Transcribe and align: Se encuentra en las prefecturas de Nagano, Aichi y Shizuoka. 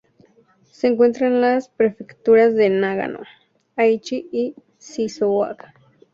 Se 0.71 0.87
encuentra 0.87 1.27
en 1.27 1.41
las 1.41 1.69
prefecturas 1.69 2.55
de 2.55 2.71
Nagano, 2.71 3.19
Aichi 3.75 4.27
y 4.31 4.55
Shizuoka. 4.79 5.75